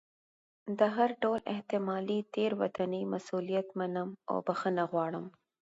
د 0.79 0.81
هر 0.95 1.09
ډول 1.21 1.39
احتمالي 1.53 2.19
تېروتنې 2.33 3.01
مسؤلیت 3.13 3.67
منم 3.79 4.09
او 4.29 4.37
بښنه 4.47 4.83
غواړم. 4.91 5.25